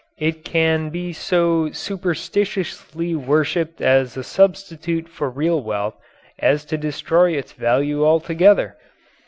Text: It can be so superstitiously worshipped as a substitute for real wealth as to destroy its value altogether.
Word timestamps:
It 0.17 0.43
can 0.43 0.89
be 0.89 1.13
so 1.13 1.69
superstitiously 1.71 3.13
worshipped 3.13 3.81
as 3.81 4.17
a 4.17 4.23
substitute 4.23 5.07
for 5.07 5.29
real 5.29 5.61
wealth 5.61 5.93
as 6.39 6.65
to 6.73 6.75
destroy 6.79 7.33
its 7.33 7.51
value 7.51 8.03
altogether. 8.03 8.77